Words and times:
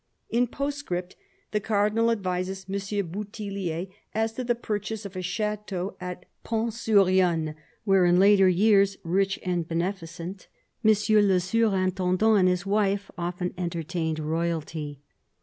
."In 0.37 0.45
a 0.45 0.47
postscript, 0.47 1.15
the 1.51 1.59
Cardinal 1.59 2.09
advises 2.09 2.65
M. 2.67 2.73
BouthUlier 2.73 3.87
as 4.15 4.33
to 4.33 4.43
the 4.43 4.55
purchase 4.55 5.05
of 5.05 5.15
a 5.15 5.21
chateau 5.21 5.95
at 6.01 6.25
Pont 6.43 6.73
sur 6.73 7.07
Yonne, 7.07 7.53
where 7.83 8.05
in 8.05 8.17
later 8.17 8.49
years, 8.49 8.97
rich 9.03 9.37
and 9.43 9.67
beneficent, 9.67 10.47
M. 10.83 10.89
le 10.89 11.39
Surintendant 11.39 12.39
and 12.39 12.49
his 12.49 12.65
wife 12.65 13.11
often 13.15 13.53
entertained 13.59 14.17
royalty. 14.17 14.99